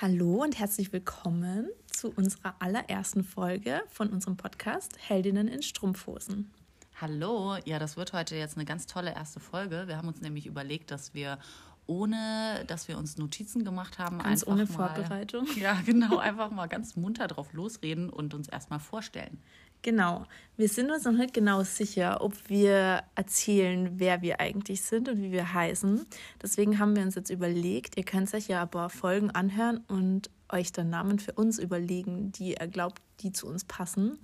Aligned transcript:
Hallo 0.00 0.44
und 0.44 0.56
herzlich 0.56 0.92
willkommen 0.92 1.70
zu 1.90 2.12
unserer 2.12 2.54
allerersten 2.60 3.24
Folge 3.24 3.82
von 3.88 4.10
unserem 4.10 4.36
Podcast 4.36 4.92
Heldinnen 4.96 5.48
in 5.48 5.60
Strumpfhosen. 5.60 6.52
Hallo, 7.00 7.56
ja, 7.64 7.80
das 7.80 7.96
wird 7.96 8.12
heute 8.12 8.36
jetzt 8.36 8.56
eine 8.56 8.64
ganz 8.64 8.86
tolle 8.86 9.12
erste 9.12 9.40
Folge. 9.40 9.88
Wir 9.88 9.96
haben 9.96 10.06
uns 10.06 10.20
nämlich 10.20 10.46
überlegt, 10.46 10.92
dass 10.92 11.14
wir 11.14 11.40
ohne, 11.86 12.62
dass 12.68 12.86
wir 12.86 12.96
uns 12.96 13.18
Notizen 13.18 13.64
gemacht 13.64 13.98
haben, 13.98 14.18
ganz 14.18 14.46
ohne 14.46 14.66
mal, 14.66 14.72
Vorbereitung. 14.72 15.48
Ja, 15.56 15.76
genau, 15.84 16.18
einfach 16.18 16.52
mal 16.52 16.68
ganz 16.68 16.94
munter 16.94 17.26
drauf 17.26 17.52
losreden 17.52 18.08
und 18.08 18.34
uns 18.34 18.46
erstmal 18.46 18.78
vorstellen. 18.78 19.42
Genau. 19.82 20.26
Wir 20.56 20.68
sind 20.68 20.90
uns 20.90 21.04
noch 21.04 21.12
nicht 21.12 21.34
genau 21.34 21.62
sicher, 21.62 22.20
ob 22.20 22.34
wir 22.48 23.04
erzählen, 23.14 23.90
wer 23.94 24.22
wir 24.22 24.40
eigentlich 24.40 24.82
sind 24.82 25.08
und 25.08 25.22
wie 25.22 25.30
wir 25.30 25.54
heißen. 25.54 26.04
Deswegen 26.42 26.78
haben 26.78 26.96
wir 26.96 27.02
uns 27.04 27.14
jetzt 27.14 27.30
überlegt, 27.30 27.96
ihr 27.96 28.04
könnt 28.04 28.32
euch 28.34 28.48
ja 28.48 28.62
ein 28.62 28.70
paar 28.70 28.90
Folgen 28.90 29.30
anhören 29.30 29.84
und 29.86 30.30
euch 30.50 30.72
dann 30.72 30.90
Namen 30.90 31.18
für 31.18 31.32
uns 31.32 31.58
überlegen, 31.58 32.32
die 32.32 32.56
ihr 32.58 32.66
glaubt, 32.66 33.00
die 33.20 33.32
zu 33.32 33.46
uns 33.46 33.64
passen. 33.64 34.18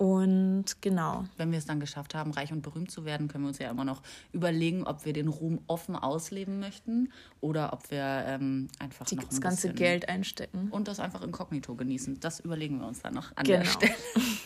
Und 0.00 0.80
genau. 0.80 1.26
Wenn 1.36 1.52
wir 1.52 1.58
es 1.58 1.66
dann 1.66 1.78
geschafft 1.78 2.14
haben, 2.14 2.30
reich 2.30 2.50
und 2.52 2.62
berühmt 2.62 2.90
zu 2.90 3.04
werden, 3.04 3.28
können 3.28 3.44
wir 3.44 3.48
uns 3.48 3.58
ja 3.58 3.70
immer 3.70 3.84
noch 3.84 4.00
überlegen, 4.32 4.84
ob 4.84 5.04
wir 5.04 5.12
den 5.12 5.28
Ruhm 5.28 5.60
offen 5.66 5.94
ausleben 5.94 6.58
möchten 6.58 7.12
oder 7.42 7.74
ob 7.74 7.90
wir 7.90 8.24
ähm, 8.26 8.68
einfach 8.78 9.04
Die, 9.04 9.16
noch 9.16 9.24
das 9.24 9.42
ganze 9.42 9.74
Geld 9.74 10.08
einstecken. 10.08 10.68
Und 10.70 10.88
das 10.88 11.00
einfach 11.00 11.20
inkognito 11.20 11.74
genießen. 11.74 12.18
Das 12.18 12.40
überlegen 12.40 12.80
wir 12.80 12.86
uns 12.86 13.02
dann 13.02 13.12
noch 13.12 13.36
an 13.36 13.44
genau. 13.44 13.58
der 13.58 13.64
Stelle. 13.66 13.94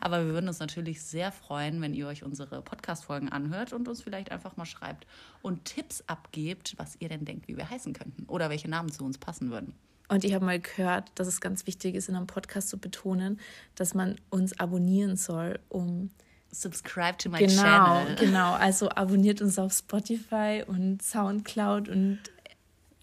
Aber 0.00 0.24
wir 0.24 0.32
würden 0.32 0.48
uns 0.48 0.58
natürlich 0.58 1.02
sehr 1.02 1.32
freuen, 1.32 1.80
wenn 1.80 1.94
ihr 1.94 2.06
euch 2.06 2.22
unsere 2.22 2.62
Podcast-Folgen 2.62 3.28
anhört 3.28 3.72
und 3.72 3.88
uns 3.88 4.02
vielleicht 4.02 4.30
einfach 4.30 4.56
mal 4.56 4.66
schreibt 4.66 5.06
und 5.42 5.64
Tipps 5.64 6.04
abgebt, 6.06 6.74
was 6.76 6.96
ihr 7.00 7.08
denn 7.08 7.24
denkt, 7.24 7.48
wie 7.48 7.56
wir 7.56 7.68
heißen 7.68 7.92
könnten 7.92 8.24
oder 8.26 8.50
welche 8.50 8.68
Namen 8.68 8.90
zu 8.90 9.04
uns 9.04 9.18
passen 9.18 9.50
würden. 9.50 9.74
Und 10.08 10.24
ich 10.24 10.34
habe 10.34 10.44
mal 10.44 10.60
gehört, 10.60 11.10
dass 11.16 11.26
es 11.26 11.40
ganz 11.40 11.66
wichtig 11.66 11.94
ist, 11.94 12.08
in 12.08 12.14
einem 12.14 12.26
Podcast 12.28 12.68
zu 12.68 12.78
betonen, 12.78 13.40
dass 13.74 13.94
man 13.94 14.16
uns 14.30 14.58
abonnieren 14.60 15.16
soll, 15.16 15.58
um 15.68 16.10
Subscribe 16.52 17.16
to 17.18 17.28
my 17.28 17.38
genau, 17.38 17.62
channel. 17.62 18.14
Genau, 18.16 18.54
also 18.54 18.88
abonniert 18.90 19.42
uns 19.42 19.58
auf 19.58 19.72
Spotify 19.72 20.62
und 20.66 21.02
Soundcloud 21.02 21.88
und 21.88 22.20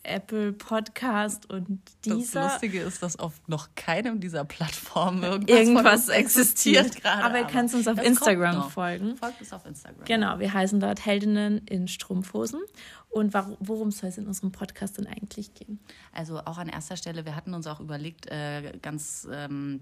Apple 0.03 0.53
Podcast 0.53 1.49
und 1.49 1.81
dieser. 2.05 2.41
Das 2.41 2.53
Lustige 2.53 2.81
ist, 2.81 3.01
dass 3.01 3.17
auf 3.17 3.41
noch 3.47 3.69
keinem 3.75 4.19
dieser 4.19 4.45
Plattformen 4.45 5.23
irgendwas, 5.23 5.59
irgendwas 5.59 6.09
existiert 6.09 7.01
gerade. 7.01 7.23
Aber 7.23 7.39
ihr 7.39 7.47
könnt 7.47 7.73
uns 7.73 7.87
auf 7.87 8.01
Instagram 8.01 8.69
folgen. 8.69 9.15
Folgt 9.17 9.39
uns 9.39 9.53
auf 9.53 9.65
Instagram. 9.65 10.05
Genau, 10.05 10.39
wir 10.39 10.53
heißen 10.53 10.79
dort 10.79 11.05
Heldinnen 11.05 11.59
in 11.67 11.87
Strumpfhosen. 11.87 12.61
Und 13.09 13.33
worum 13.33 13.91
soll 13.91 14.09
es 14.09 14.17
in 14.17 14.27
unserem 14.27 14.51
Podcast 14.51 14.97
denn 14.97 15.07
eigentlich 15.07 15.53
gehen? 15.53 15.79
Also 16.11 16.39
auch 16.39 16.57
an 16.57 16.67
erster 16.67 16.97
Stelle, 16.97 17.25
wir 17.25 17.35
hatten 17.35 17.53
uns 17.53 17.67
auch 17.67 17.79
überlegt, 17.79 18.25
äh, 18.27 18.77
ganz 18.81 19.27
ähm, 19.31 19.81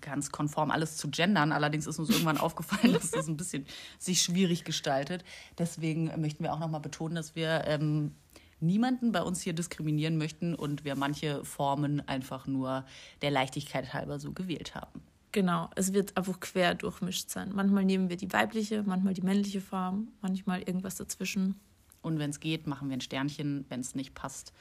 ganz 0.00 0.30
konform 0.30 0.70
alles 0.70 0.96
zu 0.96 1.08
gendern. 1.08 1.52
Allerdings 1.52 1.86
ist 1.86 1.98
uns 1.98 2.10
irgendwann 2.10 2.38
aufgefallen, 2.38 2.92
dass 2.92 3.10
das 3.10 3.28
ein 3.28 3.36
bisschen 3.36 3.66
sich 3.98 4.22
schwierig 4.22 4.64
gestaltet. 4.64 5.24
Deswegen 5.58 6.12
möchten 6.20 6.42
wir 6.42 6.52
auch 6.52 6.58
nochmal 6.58 6.80
betonen, 6.80 7.14
dass 7.14 7.34
wir 7.34 7.64
ähm, 7.66 8.14
niemanden 8.60 9.12
bei 9.12 9.22
uns 9.22 9.40
hier 9.40 9.52
diskriminieren 9.52 10.16
möchten 10.16 10.54
und 10.54 10.84
wir 10.84 10.96
manche 10.96 11.44
Formen 11.44 12.06
einfach 12.08 12.46
nur 12.46 12.84
der 13.22 13.30
Leichtigkeit 13.30 13.92
halber 13.92 14.18
so 14.18 14.32
gewählt 14.32 14.74
haben. 14.74 15.02
Genau, 15.32 15.68
es 15.76 15.92
wird 15.92 16.16
einfach 16.16 16.40
quer 16.40 16.74
durchmischt 16.74 17.30
sein. 17.30 17.50
Manchmal 17.52 17.84
nehmen 17.84 18.08
wir 18.08 18.16
die 18.16 18.32
weibliche, 18.32 18.82
manchmal 18.84 19.12
die 19.12 19.22
männliche 19.22 19.60
Form, 19.60 20.08
manchmal 20.22 20.60
irgendwas 20.60 20.94
dazwischen. 20.96 21.60
Und 22.00 22.18
wenn 22.18 22.30
es 22.30 22.40
geht, 22.40 22.66
machen 22.66 22.88
wir 22.88 22.96
ein 22.96 23.02
Sternchen. 23.02 23.66
Wenn 23.68 23.80
es 23.80 23.94
nicht 23.94 24.14
passt, 24.14 24.52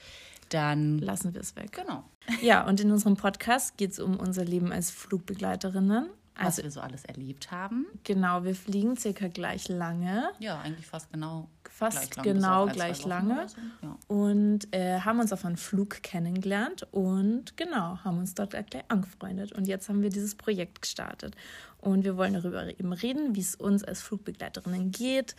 dann 0.50 1.00
lassen 1.00 1.34
wir 1.34 1.42
es 1.42 1.56
weg. 1.56 1.72
Genau. 1.72 2.04
Ja, 2.42 2.68
und 2.68 2.80
in 2.80 2.92
unserem 2.92 3.16
Podcast 3.16 3.78
geht 3.78 3.92
es 3.92 4.00
um 4.00 4.18
unser 4.18 4.44
Leben 4.44 4.72
als 4.72 4.92
Flugbegleiterinnen 4.92 6.10
also, 6.36 6.58
was 6.58 6.64
wir 6.64 6.72
so 6.72 6.82
alles 6.82 7.06
erlebt 7.06 7.52
haben. 7.52 7.86
Genau, 8.04 8.44
wir 8.44 8.56
fliegen 8.56 8.98
circa 8.98 9.28
gleich 9.28 9.68
lange. 9.70 10.30
Ja, 10.40 10.60
eigentlich 10.60 10.86
fast 10.86 11.12
genau. 11.12 11.50
Fast 11.70 12.12
gleich 12.12 12.24
genau 12.24 12.68
gleich 12.68 13.06
lange. 13.06 13.48
So. 13.48 13.58
Ja. 13.82 13.98
Und 14.08 14.74
äh, 14.74 15.00
haben 15.00 15.20
uns 15.20 15.34
auf 15.34 15.46
einen 15.46 15.58
Flug 15.58 16.04
kennengelernt 16.04 16.88
und 16.92 17.58
genau, 17.58 18.00
haben 18.04 18.20
uns 18.20 18.34
dort 18.34 18.52
gleich 18.52 18.84
angefreundet. 18.88 19.52
Und 19.54 19.68
jetzt 19.68 19.90
haben 19.90 20.02
wir 20.02 20.10
dieses 20.10 20.36
Projekt 20.36 20.82
gestartet. 20.82 21.36
Und 21.80 22.04
wir 22.04 22.18
wollen 22.18 22.34
darüber 22.34 22.68
eben 22.68 22.94
reden, 22.94 23.36
wie 23.36 23.42
es 23.42 23.56
uns 23.56 23.84
als 23.84 24.02
Flugbegleiterinnen 24.02 24.92
geht, 24.92 25.36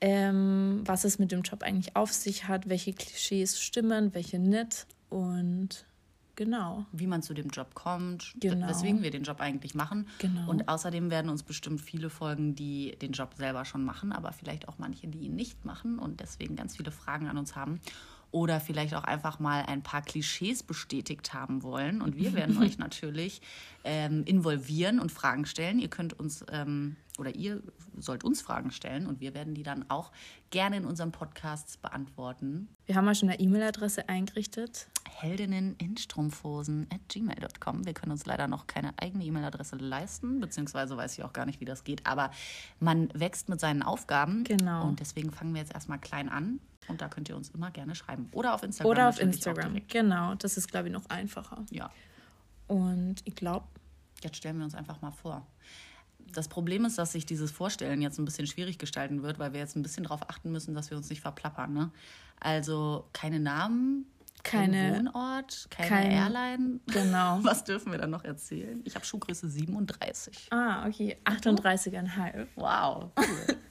ähm, 0.00 0.82
was 0.84 1.04
es 1.04 1.18
mit 1.18 1.32
dem 1.32 1.42
Job 1.42 1.62
eigentlich 1.62 1.96
auf 1.96 2.12
sich 2.12 2.48
hat, 2.48 2.68
welche 2.68 2.92
Klischees 2.92 3.60
stimmen, 3.60 4.14
welche 4.14 4.38
nicht. 4.38 4.86
Und 5.08 5.86
Genau. 6.36 6.86
Wie 6.92 7.06
man 7.06 7.22
zu 7.22 7.34
dem 7.34 7.48
Job 7.48 7.74
kommt, 7.74 8.34
genau. 8.38 8.68
weswegen 8.68 9.02
wir 9.02 9.10
den 9.10 9.24
Job 9.24 9.40
eigentlich 9.40 9.74
machen. 9.74 10.06
Genau. 10.18 10.48
Und 10.48 10.68
außerdem 10.68 11.10
werden 11.10 11.30
uns 11.30 11.42
bestimmt 11.42 11.80
viele 11.80 12.10
folgen, 12.10 12.54
die 12.54 12.96
den 13.00 13.12
Job 13.12 13.34
selber 13.36 13.64
schon 13.64 13.84
machen, 13.84 14.12
aber 14.12 14.32
vielleicht 14.32 14.68
auch 14.68 14.78
manche, 14.78 15.08
die 15.08 15.20
ihn 15.20 15.34
nicht 15.34 15.64
machen 15.64 15.98
und 15.98 16.20
deswegen 16.20 16.54
ganz 16.54 16.76
viele 16.76 16.92
Fragen 16.92 17.26
an 17.26 17.38
uns 17.38 17.56
haben 17.56 17.80
oder 18.30 18.60
vielleicht 18.60 18.94
auch 18.94 19.04
einfach 19.04 19.38
mal 19.38 19.64
ein 19.66 19.82
paar 19.82 20.02
Klischees 20.02 20.62
bestätigt 20.62 21.32
haben 21.32 21.62
wollen. 21.62 22.02
Und 22.02 22.16
wir 22.16 22.34
werden 22.34 22.58
euch 22.62 22.76
natürlich 22.76 23.40
ähm, 23.84 24.24
involvieren 24.24 25.00
und 25.00 25.10
Fragen 25.10 25.46
stellen. 25.46 25.78
Ihr 25.78 25.88
könnt 25.88 26.18
uns 26.18 26.44
ähm, 26.50 26.96
oder 27.18 27.34
ihr 27.34 27.62
sollt 27.98 28.24
uns 28.24 28.42
Fragen 28.42 28.70
stellen 28.70 29.06
und 29.06 29.20
wir 29.20 29.32
werden 29.32 29.54
die 29.54 29.62
dann 29.62 29.88
auch 29.88 30.12
gerne 30.50 30.76
in 30.76 30.84
unserem 30.84 31.12
Podcast 31.12 31.80
beantworten. 31.80 32.68
Wir 32.84 32.94
haben 32.94 33.06
ja 33.06 33.14
schon 33.14 33.30
eine 33.30 33.40
E-Mail-Adresse 33.40 34.08
eingerichtet. 34.08 34.88
Heldinnen 35.22 35.76
in 35.78 35.96
Strumpfhosen 35.96 36.86
at 36.92 37.00
gmail.com. 37.08 37.86
Wir 37.86 37.94
können 37.94 38.12
uns 38.12 38.26
leider 38.26 38.48
noch 38.48 38.66
keine 38.66 38.92
eigene 38.98 39.24
E-Mail-Adresse 39.24 39.76
leisten, 39.76 40.40
beziehungsweise 40.40 40.96
weiß 40.96 41.16
ich 41.16 41.24
auch 41.24 41.32
gar 41.32 41.46
nicht, 41.46 41.60
wie 41.60 41.64
das 41.64 41.84
geht. 41.84 42.06
Aber 42.06 42.30
man 42.80 43.08
wächst 43.14 43.48
mit 43.48 43.58
seinen 43.58 43.82
Aufgaben. 43.82 44.44
Genau. 44.44 44.86
Und 44.86 45.00
deswegen 45.00 45.30
fangen 45.30 45.54
wir 45.54 45.62
jetzt 45.62 45.72
erstmal 45.74 45.98
klein 45.98 46.28
an. 46.28 46.60
Und 46.88 47.00
da 47.00 47.08
könnt 47.08 47.28
ihr 47.28 47.36
uns 47.36 47.48
immer 47.50 47.70
gerne 47.70 47.94
schreiben. 47.94 48.28
Oder 48.32 48.54
auf 48.54 48.62
Instagram. 48.62 48.90
Oder 48.90 49.08
auf 49.08 49.20
Instagram. 49.20 49.80
Genau, 49.88 50.34
das 50.34 50.56
ist, 50.56 50.68
glaube 50.68 50.88
ich, 50.88 50.92
noch 50.92 51.06
einfacher. 51.06 51.64
Ja. 51.70 51.90
Und 52.66 53.16
ich 53.24 53.34
glaube. 53.34 53.66
Jetzt 54.22 54.36
stellen 54.36 54.58
wir 54.58 54.64
uns 54.64 54.74
einfach 54.74 55.00
mal 55.02 55.10
vor. 55.10 55.46
Das 56.32 56.48
Problem 56.48 56.84
ist, 56.84 56.98
dass 56.98 57.12
sich 57.12 57.26
dieses 57.26 57.50
Vorstellen 57.50 58.02
jetzt 58.02 58.18
ein 58.18 58.24
bisschen 58.24 58.46
schwierig 58.46 58.78
gestalten 58.78 59.22
wird, 59.22 59.38
weil 59.38 59.52
wir 59.52 59.60
jetzt 59.60 59.76
ein 59.76 59.82
bisschen 59.82 60.04
darauf 60.04 60.28
achten 60.28 60.50
müssen, 60.52 60.74
dass 60.74 60.90
wir 60.90 60.96
uns 60.96 61.08
nicht 61.08 61.20
verplappern. 61.20 61.72
Ne? 61.72 61.90
Also 62.40 63.08
keine 63.12 63.40
Namen, 63.40 64.06
keine 64.46 64.92
kein 64.92 65.06
Wohnort, 65.06 65.66
keine 65.70 65.88
kein, 65.88 66.10
Airline. 66.10 66.80
Genau. 66.86 67.38
Was 67.42 67.64
dürfen 67.64 67.92
wir 67.92 67.98
dann 67.98 68.10
noch 68.10 68.24
erzählen? 68.24 68.80
Ich 68.84 68.94
habe 68.94 69.04
Schuhgröße 69.04 69.48
37. 69.48 70.48
Ah, 70.50 70.86
okay. 70.86 71.16
38,5. 71.24 72.46
Wow. 72.56 73.10
Cool. 73.16 73.56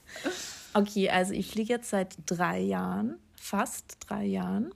Okay, 0.76 1.08
also 1.08 1.32
ich 1.32 1.50
fliege 1.50 1.72
jetzt 1.72 1.88
seit 1.88 2.18
drei 2.26 2.60
Jahren, 2.60 3.18
fast 3.34 3.96
drei 4.00 4.26
Jahren. 4.26 4.74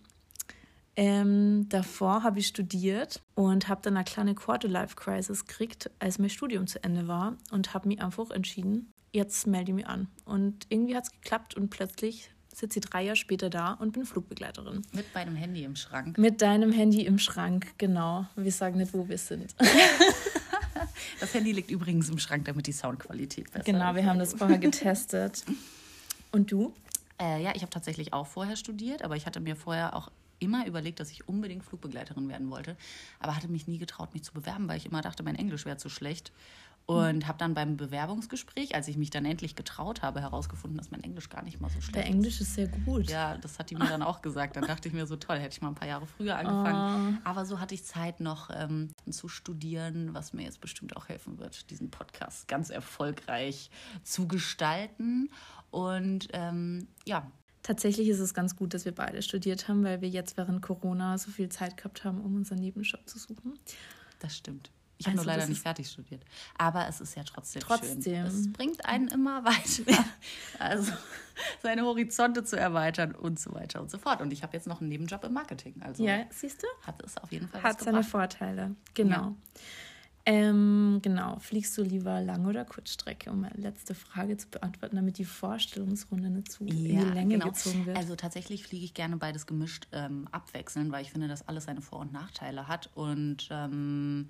Ähm, 0.96 1.66
davor 1.68 2.22
habe 2.22 2.38
ich 2.38 2.46
studiert 2.46 3.22
und 3.34 3.68
habe 3.68 3.82
dann 3.82 3.96
eine 3.96 4.04
kleine 4.04 4.34
Quarter-Life-Crisis 4.34 5.44
gekriegt, 5.44 5.90
als 5.98 6.18
mein 6.18 6.30
Studium 6.30 6.66
zu 6.66 6.82
Ende 6.82 7.06
war 7.06 7.36
und 7.50 7.74
habe 7.74 7.88
mich 7.88 8.00
einfach 8.00 8.30
entschieden, 8.30 8.94
jetzt 9.12 9.46
melde 9.46 9.72
ich 9.72 9.74
mich 9.74 9.86
an. 9.86 10.08
Und 10.24 10.64
irgendwie 10.70 10.96
hat 10.96 11.04
es 11.04 11.12
geklappt 11.12 11.54
und 11.54 11.68
plötzlich 11.68 12.30
sitze 12.54 12.80
ich 12.80 12.84
drei 12.84 13.04
Jahre 13.04 13.16
später 13.16 13.50
da 13.50 13.72
und 13.74 13.92
bin 13.92 14.04
Flugbegleiterin. 14.04 14.82
Mit 14.92 15.14
meinem 15.14 15.36
Handy 15.36 15.64
im 15.64 15.76
Schrank. 15.76 16.18
Mit 16.18 16.42
deinem 16.42 16.72
Handy 16.72 17.06
im 17.06 17.18
Schrank, 17.18 17.74
genau. 17.78 18.26
Wir 18.36 18.52
sagen 18.52 18.78
nicht, 18.78 18.92
wo 18.92 19.08
wir 19.08 19.18
sind. 19.18 19.54
das 21.20 21.34
Handy 21.34 21.52
liegt 21.52 21.70
übrigens 21.70 22.08
im 22.08 22.18
Schrank, 22.18 22.44
damit 22.44 22.66
die 22.66 22.72
Soundqualität 22.72 23.50
besser 23.52 23.64
Genau, 23.64 23.94
wir 23.94 24.04
haben 24.04 24.18
das 24.18 24.34
vorher 24.34 24.58
getestet. 24.58 25.44
Und 26.32 26.50
du? 26.52 26.74
Äh, 27.20 27.42
ja, 27.42 27.52
ich 27.54 27.62
habe 27.62 27.70
tatsächlich 27.70 28.12
auch 28.12 28.26
vorher 28.26 28.56
studiert, 28.56 29.02
aber 29.02 29.16
ich 29.16 29.26
hatte 29.26 29.40
mir 29.40 29.56
vorher 29.56 29.94
auch 29.94 30.10
immer 30.38 30.66
überlegt, 30.66 31.00
dass 31.00 31.10
ich 31.10 31.28
unbedingt 31.28 31.62
Flugbegleiterin 31.62 32.28
werden 32.28 32.50
wollte, 32.50 32.76
aber 33.18 33.36
hatte 33.36 33.48
mich 33.48 33.68
nie 33.68 33.78
getraut, 33.78 34.14
mich 34.14 34.24
zu 34.24 34.32
bewerben, 34.32 34.68
weil 34.68 34.78
ich 34.78 34.86
immer 34.86 35.02
dachte, 35.02 35.22
mein 35.22 35.36
Englisch 35.36 35.66
wäre 35.66 35.76
zu 35.76 35.88
schlecht. 35.88 36.32
Und 36.86 37.28
habe 37.28 37.38
dann 37.38 37.54
beim 37.54 37.76
Bewerbungsgespräch, 37.76 38.74
als 38.74 38.88
ich 38.88 38.96
mich 38.96 39.10
dann 39.10 39.24
endlich 39.24 39.54
getraut 39.54 40.02
habe, 40.02 40.20
herausgefunden, 40.20 40.76
dass 40.76 40.90
mein 40.90 41.04
Englisch 41.04 41.28
gar 41.28 41.44
nicht 41.44 41.60
mal 41.60 41.68
so 41.68 41.80
schlecht 41.80 41.88
ist. 41.88 41.94
Der 41.96 42.06
Englisch 42.06 42.40
ist 42.40 42.54
sehr 42.54 42.66
gut. 42.66 43.08
Ja, 43.08 43.38
das 43.38 43.60
hat 43.60 43.70
die 43.70 43.76
mir 43.76 43.86
dann 43.86 44.02
auch 44.02 44.22
gesagt. 44.22 44.56
Dann 44.56 44.66
dachte 44.66 44.88
ich 44.88 44.94
mir 44.94 45.06
so, 45.06 45.14
toll, 45.14 45.38
hätte 45.38 45.54
ich 45.54 45.62
mal 45.62 45.68
ein 45.68 45.76
paar 45.76 45.86
Jahre 45.86 46.06
früher 46.06 46.36
angefangen. 46.36 47.18
Oh. 47.18 47.28
Aber 47.28 47.46
so 47.46 47.60
hatte 47.60 47.74
ich 47.74 47.84
Zeit 47.84 48.18
noch 48.18 48.50
ähm, 48.52 48.88
zu 49.08 49.28
studieren, 49.28 50.14
was 50.14 50.32
mir 50.32 50.42
jetzt 50.42 50.60
bestimmt 50.60 50.96
auch 50.96 51.08
helfen 51.08 51.38
wird, 51.38 51.70
diesen 51.70 51.92
Podcast 51.92 52.48
ganz 52.48 52.70
erfolgreich 52.70 53.70
zu 54.02 54.26
gestalten. 54.26 55.30
Und 55.70 56.28
ähm, 56.32 56.88
ja. 57.06 57.30
Tatsächlich 57.62 58.08
ist 58.08 58.20
es 58.20 58.32
ganz 58.34 58.56
gut, 58.56 58.72
dass 58.72 58.86
wir 58.86 58.94
beide 58.94 59.20
studiert 59.22 59.68
haben, 59.68 59.84
weil 59.84 60.00
wir 60.00 60.08
jetzt 60.08 60.36
während 60.36 60.62
Corona 60.62 61.18
so 61.18 61.30
viel 61.30 61.50
Zeit 61.50 61.76
gehabt 61.76 62.04
haben, 62.04 62.20
um 62.20 62.34
unseren 62.34 62.58
Nebenjob 62.58 63.06
zu 63.06 63.18
suchen. 63.18 63.58
Das 64.18 64.36
stimmt. 64.36 64.70
Ich 65.00 65.06
habe 65.06 65.16
Also 65.18 65.24
nur 65.28 65.34
leider 65.34 65.48
nicht 65.48 65.62
fertig 65.62 65.88
studiert. 65.88 66.22
Aber 66.58 66.86
es 66.86 67.00
ist 67.00 67.16
ja 67.16 67.24
trotzdem, 67.24 67.62
Trotzdem. 67.62 68.02
schön. 68.02 68.26
Es 68.26 68.52
bringt 68.52 68.84
einen 68.84 69.08
immer 69.08 69.44
weiter. 69.44 70.04
Also 70.58 70.92
seine 71.62 71.82
Horizonte 71.84 72.44
zu 72.44 72.56
erweitern 72.56 73.14
und 73.14 73.40
so 73.40 73.54
weiter 73.54 73.80
und 73.80 73.90
so 73.90 73.96
fort. 73.96 74.20
Und 74.20 74.30
ich 74.30 74.42
habe 74.42 74.54
jetzt 74.54 74.66
noch 74.66 74.80
einen 74.82 74.90
Nebenjob 74.90 75.24
im 75.24 75.32
Marketing. 75.32 75.74
Also 75.80 76.04
Ja, 76.04 76.24
siehst 76.30 76.62
du? 76.62 76.66
hat 76.86 77.02
es 77.02 77.16
auf 77.16 77.32
jeden 77.32 77.48
Fall 77.48 77.62
Hat 77.62 77.80
seine 77.80 77.92
gebracht. 77.98 78.10
Vorteile. 78.10 78.76
Genau. 78.92 79.34
Ähm, 80.26 80.98
genau. 81.00 81.38
Fliegst 81.38 81.76
du 81.78 81.82
lieber 81.82 82.20
Lang- 82.20 82.44
oder 82.44 82.66
Kurzstrecke, 82.66 83.30
um 83.30 83.40
meine 83.40 83.54
letzte 83.56 83.94
Frage 83.94 84.36
zu 84.36 84.48
beantworten, 84.48 84.96
damit 84.96 85.16
die 85.16 85.24
Vorstellungsrunde 85.24 86.28
nicht 86.28 86.52
zu 86.52 86.64
in 86.66 86.76
die 86.84 86.92
Länge 86.92 87.38
gezogen 87.38 87.86
wird? 87.86 87.96
Also 87.96 88.16
tatsächlich 88.16 88.62
fliege 88.64 88.84
ich 88.84 88.92
gerne 88.92 89.16
beides 89.16 89.46
gemischt 89.46 89.88
ähm, 89.92 90.28
abwechseln, 90.30 90.92
weil 90.92 91.02
ich 91.02 91.10
finde, 91.10 91.26
dass 91.26 91.48
alles 91.48 91.64
seine 91.64 91.80
Vor- 91.80 92.00
und 92.00 92.12
Nachteile 92.12 92.68
hat. 92.68 92.90
Und 92.94 93.48
ähm, 93.50 94.28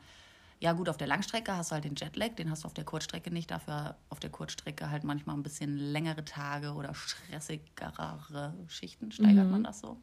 ja 0.60 0.72
gut, 0.74 0.88
auf 0.90 0.96
der 0.98 1.06
Langstrecke 1.06 1.56
hast 1.56 1.70
du 1.70 1.74
halt 1.74 1.84
den 1.84 1.94
Jetlag, 1.96 2.34
den 2.36 2.50
hast 2.50 2.64
du 2.64 2.66
auf 2.66 2.74
der 2.74 2.84
Kurzstrecke 2.84 3.30
nicht. 3.32 3.50
Dafür 3.50 3.96
auf 4.10 4.20
der 4.20 4.30
Kurzstrecke 4.30 4.90
halt 4.90 5.04
manchmal 5.04 5.34
ein 5.36 5.42
bisschen 5.42 5.76
längere 5.76 6.24
Tage 6.24 6.72
oder 6.74 6.94
stressigere 6.94 8.54
Schichten, 8.68 9.10
steigert 9.12 9.46
Mhm. 9.46 9.50
man 9.50 9.64
das 9.64 9.80
so. 9.80 10.00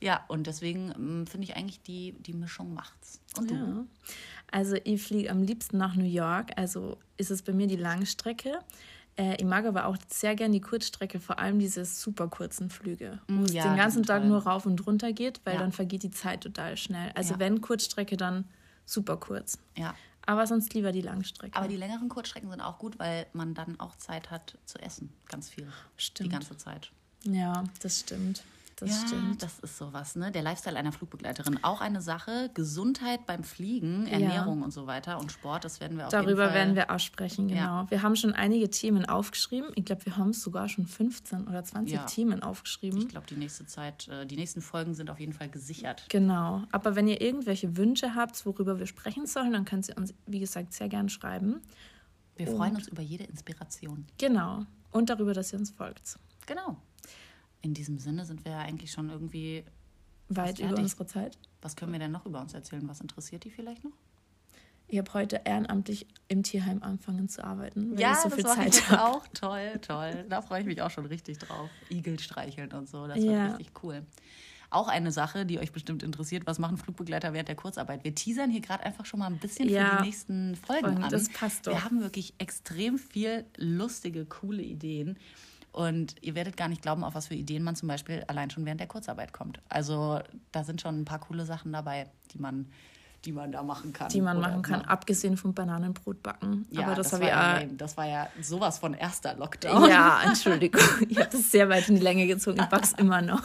Ja, 0.00 0.24
und 0.28 0.46
deswegen 0.46 0.92
ähm, 0.96 1.26
finde 1.26 1.46
ich 1.46 1.56
eigentlich, 1.56 1.82
die, 1.82 2.12
die 2.20 2.32
Mischung 2.32 2.74
macht's. 2.74 3.20
Und 3.36 3.50
du? 3.50 3.54
Ja. 3.54 3.84
Also 4.50 4.76
ich 4.84 5.02
fliege 5.02 5.30
am 5.30 5.42
liebsten 5.42 5.76
nach 5.78 5.94
New 5.94 6.04
York, 6.04 6.52
also 6.56 6.98
ist 7.16 7.30
es 7.30 7.42
bei 7.42 7.52
mir 7.52 7.66
die 7.66 7.76
Langstrecke. 7.76 8.60
Äh, 9.16 9.36
ich 9.36 9.44
mag 9.44 9.66
aber 9.66 9.86
auch 9.86 9.96
sehr 10.08 10.34
gern 10.36 10.52
die 10.52 10.60
Kurzstrecke, 10.60 11.20
vor 11.20 11.38
allem 11.38 11.58
diese 11.58 11.84
super 11.84 12.28
kurzen 12.28 12.70
Flüge, 12.70 13.18
wo 13.28 13.40
Mm, 13.40 13.44
es 13.44 13.52
ja, 13.52 13.64
den 13.68 13.76
ganzen 13.76 13.96
sind 13.96 14.06
Tag 14.06 14.24
nur 14.24 14.44
rauf 14.44 14.64
und 14.64 14.86
runter 14.86 15.12
geht, 15.12 15.40
weil 15.44 15.54
Ja. 15.54 15.60
dann 15.60 15.72
vergeht 15.72 16.02
die 16.04 16.10
Zeit 16.10 16.42
total 16.42 16.76
schnell. 16.76 17.10
Also 17.14 17.34
Ja. 17.34 17.40
wenn 17.40 17.60
Kurzstrecke, 17.60 18.16
dann 18.16 18.44
super 18.88 19.16
kurz. 19.16 19.58
Ja. 19.76 19.94
Aber 20.26 20.46
sonst 20.46 20.74
lieber 20.74 20.92
die 20.92 21.00
Langstrecke. 21.00 21.56
Aber 21.56 21.68
die 21.68 21.76
längeren 21.76 22.08
Kurzstrecken 22.08 22.50
sind 22.50 22.60
auch 22.60 22.78
gut, 22.78 22.98
weil 22.98 23.26
man 23.32 23.54
dann 23.54 23.80
auch 23.80 23.96
Zeit 23.96 24.30
hat 24.30 24.58
zu 24.66 24.78
essen. 24.78 25.12
Ganz 25.26 25.48
viel. 25.48 25.66
Stimmt. 25.96 26.26
Die 26.26 26.32
ganze 26.32 26.56
Zeit. 26.56 26.90
ja, 27.24 27.64
das 27.80 28.00
stimmt. 28.00 28.42
Das 28.80 28.90
ja, 28.90 29.08
stimmt. 29.08 29.42
das 29.42 29.58
ist 29.58 29.76
sowas, 29.76 30.14
ne? 30.14 30.30
Der 30.30 30.42
Lifestyle 30.42 30.76
einer 30.76 30.92
Flugbegleiterin. 30.92 31.62
Auch 31.64 31.80
eine 31.80 32.00
Sache. 32.00 32.50
Gesundheit 32.54 33.26
beim 33.26 33.42
Fliegen, 33.42 34.06
Ernährung 34.06 34.62
und 34.62 34.72
so 34.72 34.86
weiter 34.86 35.18
und 35.18 35.32
Sport, 35.32 35.64
das 35.64 35.80
werden 35.80 35.96
wir 35.96 36.04
jeden 36.04 36.10
Darüber 36.10 36.54
werden 36.54 36.76
wir 36.76 36.90
auch 36.90 37.00
sprechen, 37.00 37.48
genau. 37.48 37.60
Ja. 37.60 37.90
Wir 37.90 38.02
haben 38.02 38.14
schon 38.14 38.32
einige 38.34 38.70
Themen 38.70 39.04
aufgeschrieben. 39.04 39.70
Ich 39.74 39.84
glaube, 39.84 40.06
wir 40.06 40.16
haben 40.16 40.32
sogar 40.32 40.68
schon 40.68 40.86
15 40.86 41.48
oder 41.48 41.64
20 41.64 41.94
Ja. 41.94 42.04
Themen 42.04 42.42
aufgeschrieben. 42.42 43.00
Ich 43.00 43.08
glaube, 43.08 43.26
die 43.26 43.36
nächste 43.36 43.66
Zeit, 43.66 44.06
äh, 44.08 44.26
die 44.26 44.36
nächsten 44.36 44.60
Folgen 44.60 44.94
sind 44.94 45.10
auf 45.10 45.18
jeden 45.18 45.32
Fall 45.32 45.48
gesichert. 45.48 46.04
Genau. 46.08 46.62
Aber 46.70 46.94
wenn 46.94 47.08
ihr 47.08 47.20
irgendwelche 47.20 47.76
Wünsche 47.76 48.14
habt, 48.14 48.46
worüber 48.46 48.78
wir 48.78 48.86
sprechen 48.86 49.26
sollen, 49.26 49.52
dann 49.52 49.64
könnt 49.64 49.88
ihr 49.88 49.96
uns, 49.96 50.14
wie 50.26 50.38
gesagt, 50.40 50.72
sehr 50.72 50.88
gern 50.88 51.08
schreiben. 51.08 51.62
Wir 52.36 52.46
freuen 52.46 52.76
uns 52.76 52.86
über 52.86 53.02
jede 53.02 53.24
Inspiration. 53.24 54.06
Genau. 54.18 54.64
Und 54.92 55.10
darüber, 55.10 55.34
dass 55.34 55.52
ihr 55.52 55.58
uns 55.58 55.70
folgt. 55.70 56.18
Genau. 56.46 56.76
In 57.62 57.74
diesem 57.74 57.98
Sinne 57.98 58.24
sind 58.24 58.44
wir 58.44 58.52
ja 58.52 58.58
eigentlich 58.60 58.92
schon 58.92 59.10
irgendwie. 59.10 59.64
Weit 60.30 60.58
über 60.58 60.76
unsere 60.76 61.06
Zeit. 61.06 61.38
Was 61.62 61.74
können 61.74 61.92
wir 61.92 61.98
denn 61.98 62.12
noch 62.12 62.26
über 62.26 62.40
uns 62.40 62.52
erzählen? 62.52 62.86
Was 62.88 63.00
interessiert 63.00 63.44
die 63.44 63.50
vielleicht 63.50 63.82
noch? 63.84 63.92
Ich 64.86 64.98
habe 64.98 65.12
heute 65.14 65.40
ehrenamtlich 65.44 66.06
im 66.28 66.42
Tierheim 66.42 66.82
angefangen 66.82 67.28
zu 67.28 67.44
arbeiten, 67.44 67.92
weil 67.98 68.12
ich 68.12 68.18
so 68.18 68.30
viel 68.30 68.38
ich 68.40 68.46
Zeit 68.46 68.90
habe. 68.90 69.04
auch. 69.04 69.26
Toll, 69.34 69.78
toll. 69.82 70.24
Da 70.28 70.40
freue 70.42 70.60
ich 70.60 70.66
mich 70.66 70.80
auch 70.82 70.90
schon 70.90 71.06
richtig 71.06 71.38
drauf. 71.38 71.68
Igel 71.90 72.18
streicheln 72.18 72.72
und 72.72 72.88
so. 72.88 73.06
Das 73.06 73.16
wird 73.16 73.26
Ja. 73.32 73.46
richtig 73.54 73.70
cool. 73.82 74.02
Auch 74.70 74.88
eine 74.88 75.12
Sache, 75.12 75.46
die 75.46 75.58
euch 75.58 75.72
bestimmt 75.72 76.02
interessiert. 76.02 76.46
Was 76.46 76.58
machen 76.58 76.76
Flugbegleiter 76.76 77.32
während 77.32 77.48
der 77.48 77.56
Kurzarbeit? 77.56 78.04
Wir 78.04 78.14
teasern 78.14 78.50
hier 78.50 78.60
gerade 78.60 78.84
einfach 78.84 79.06
schon 79.06 79.20
mal 79.20 79.26
ein 79.26 79.38
bisschen 79.38 79.68
für 79.68 79.74
Ja. 79.74 79.96
die 79.98 80.06
nächsten 80.06 80.56
Folgen 80.56 80.84
Folgen, 80.86 81.04
an. 81.04 81.10
das 81.10 81.30
passt 81.30 81.66
doch. 81.66 81.72
Wir 81.72 81.84
haben 81.84 82.00
wirklich 82.00 82.34
extrem 82.38 82.98
viel 82.98 83.46
lustige, 83.56 84.26
coole 84.26 84.62
Ideen. 84.62 85.18
Und 85.72 86.16
ihr 86.22 86.34
werdet 86.34 86.56
gar 86.56 86.68
nicht 86.68 86.82
glauben, 86.82 87.04
auf 87.04 87.14
was 87.14 87.28
für 87.28 87.34
Ideen 87.34 87.62
man 87.62 87.76
zum 87.76 87.88
Beispiel 87.88 88.24
allein 88.26 88.50
schon 88.50 88.64
während 88.64 88.80
der 88.80 88.88
Kurzarbeit 88.88 89.32
kommt. 89.32 89.60
Also 89.68 90.20
da 90.52 90.64
sind 90.64 90.80
schon 90.80 91.00
ein 91.00 91.04
paar 91.04 91.20
coole 91.20 91.44
Sachen 91.44 91.72
dabei, 91.72 92.06
die 92.32 92.38
man, 92.38 92.66
die 93.24 93.32
man 93.32 93.52
da 93.52 93.62
machen 93.62 93.92
kann. 93.92 94.08
Die 94.08 94.20
man 94.20 94.40
machen 94.40 94.62
kann, 94.62 94.82
abgesehen 94.82 95.36
vom 95.36 95.52
Bananenbrot 95.54 96.22
backen. 96.22 96.66
Ja, 96.70 96.86
Aber 96.86 96.94
das, 96.94 97.10
das, 97.10 97.20
war 97.20 97.28
ja 97.28 97.64
das 97.76 97.96
war 97.96 98.06
ja 98.06 98.28
sowas 98.40 98.78
von 98.78 98.94
erster 98.94 99.34
Lockdown. 99.34 99.88
Ja, 99.88 100.22
Entschuldigung. 100.24 100.80
Ich 101.08 101.18
habe 101.18 101.28
das 101.30 101.50
sehr 101.50 101.68
weit 101.68 101.88
in 101.88 101.96
die 101.96 102.02
Länge 102.02 102.26
gezogen. 102.26 102.58
Ich 102.60 102.66
back's 102.66 102.92
immer 102.92 103.20
noch. 103.20 103.42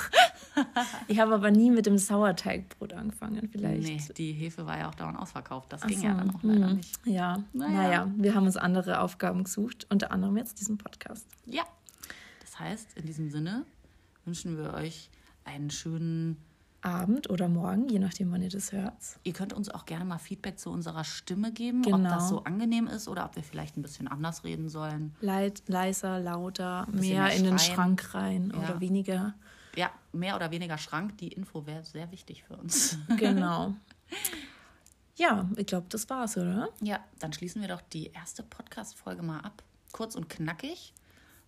Ich 1.08 1.20
habe 1.20 1.34
aber 1.34 1.52
nie 1.52 1.72
mit 1.72 1.86
dem 1.86 1.98
Sauerteigbrot 1.98 2.94
angefangen. 2.94 3.50
Vielleicht. 3.52 3.84
Nee, 3.84 4.14
die 4.16 4.34
Hefe 4.34 4.66
war 4.66 4.78
ja 4.78 4.90
auch 4.90 4.96
dauernd 4.96 5.18
ausverkauft. 5.20 5.74
Das 5.74 5.82
Ach 5.84 5.88
ging 5.88 6.00
so, 6.00 6.06
ja 6.06 6.14
dann 6.14 6.30
auch 6.30 6.44
leider 6.44 6.70
hm. 6.70 6.78
nicht. 6.78 7.00
Ja, 7.06 7.44
Naja. 7.54 7.72
naja. 7.74 8.12
wir 8.16 8.36
haben 8.36 8.46
uns 8.46 8.58
andere 8.58 9.00
Aufgaben 9.00 9.44
gesucht, 9.44 9.88
unter 9.90 10.12
anderem 10.12 10.38
jetzt 10.38 10.60
diesen 10.60 10.78
Podcast. 10.78 11.26
Ja. 11.46 11.64
Das 12.54 12.60
heißt, 12.60 12.98
in 12.98 13.08
diesem 13.08 13.32
Sinne 13.32 13.66
wünschen 14.26 14.58
wir 14.58 14.74
euch 14.76 15.10
einen 15.44 15.72
schönen. 15.72 16.38
Abend 16.86 17.30
oder 17.30 17.48
morgen, 17.48 17.88
je 17.88 17.98
nachdem, 17.98 18.30
wann 18.34 18.42
ihr 18.42 18.50
das 18.50 18.74
hört. 18.74 18.94
Ihr 19.24 19.32
könnt 19.32 19.54
uns 19.54 19.70
auch 19.70 19.86
gerne 19.86 20.04
mal 20.04 20.18
Feedback 20.18 20.60
zu 20.60 20.70
unserer 20.70 21.06
Stimme 21.06 21.54
geben, 21.54 21.80
ob 21.86 21.94
Genau. 21.94 22.10
das 22.10 22.28
so 22.28 22.44
angenehm 22.44 22.88
ist 22.88 23.08
oder 23.08 23.24
ob 23.24 23.38
wir 23.38 23.42
vielleicht 23.44 23.78
ein 23.78 23.82
bisschen 23.82 24.10
anders 24.10 24.44
reden 24.44 24.68
sollen. 24.68 25.16
Leit, 25.22 25.64
leiser, 25.68 26.20
lauter, 26.20 26.86
mehr 26.92 27.24
mehr 27.24 27.34
in 27.38 27.46
den. 27.46 27.58
Schrank 27.58 28.14
rein 28.14 28.52
Ja. 28.54 28.60
oder 28.60 28.82
weniger. 28.82 29.34
Ja, 29.78 29.92
mehr 30.12 30.36
oder 30.36 30.52
weniger 30.52 30.78
Schrank. 30.78 31.18
Die 31.20 31.30
Info 31.30 31.66
wäre 31.66 31.86
sehr 31.86 32.12
wichtig 32.12 32.44
für 32.44 32.58
uns. 32.58 32.98
Genau. 33.18 33.74
ja, 35.16 35.50
ich 35.56 35.68
glaube, 35.68 35.88
das 35.88 36.10
war's, 36.10 36.36
oder? 36.36 36.68
Ja, 36.82 37.00
dann 37.20 37.32
schließen 37.32 37.62
wir 37.62 37.70
doch 37.70 37.82
die 37.82 38.08
erste 38.08 38.44
Podcast-Folge 38.44 39.24
mal 39.24 39.40
ab. 39.40 39.64
Kurz 39.94 40.16
und 40.16 40.28
knackig. 40.30 40.94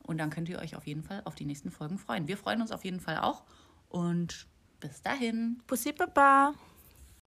Und 0.05 0.17
dann 0.17 0.29
könnt 0.29 0.49
ihr 0.49 0.59
euch 0.59 0.75
auf 0.75 0.85
jeden 0.85 1.03
Fall 1.03 1.21
auf 1.25 1.35
die 1.35 1.45
nächsten 1.45 1.71
Folgen 1.71 1.97
freuen. 1.97 2.27
Wir 2.27 2.37
freuen 2.37 2.61
uns 2.61 2.71
auf 2.71 2.85
jeden 2.85 2.99
Fall 2.99 3.17
auch. 3.17 3.43
Und 3.89 4.47
bis 4.79 5.01
dahin. 5.01 5.61
Bussi 5.67 5.93
Baba. 5.93 6.53